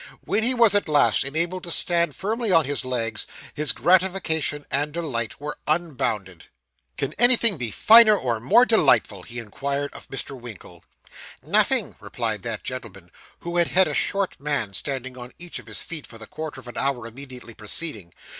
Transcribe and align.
When 0.21 0.41
he 0.41 0.55
was 0.55 0.73
at 0.73 0.89
last 0.89 1.23
enabled 1.23 1.63
to 1.65 1.71
stand 1.71 2.15
firmly 2.15 2.51
on 2.51 2.65
his 2.65 2.83
legs, 2.83 3.27
his 3.53 3.71
gratification 3.71 4.65
and 4.71 4.91
delight 4.91 5.39
were 5.39 5.59
unbounded. 5.67 6.47
'Can 6.97 7.13
anything 7.19 7.57
be 7.57 7.69
finer 7.69 8.17
or 8.17 8.39
more 8.39 8.65
delightful?' 8.65 9.21
he 9.21 9.37
inquired 9.37 9.93
of 9.93 10.09
Mr. 10.09 10.35
Winkle. 10.41 10.83
'Nothing,' 11.45 11.97
replied 11.99 12.41
that 12.41 12.63
gentleman, 12.63 13.11
who 13.41 13.57
had 13.57 13.67
had 13.67 13.87
a 13.87 13.93
short 13.93 14.39
man 14.39 14.73
standing 14.73 15.19
on 15.19 15.33
each 15.37 15.59
of 15.59 15.67
his 15.67 15.83
feet 15.83 16.07
for 16.07 16.17
the 16.17 16.25
quarter 16.25 16.59
of 16.59 16.67
an 16.67 16.79
hour 16.79 17.05
immediately 17.05 17.53
preceding. 17.53 18.11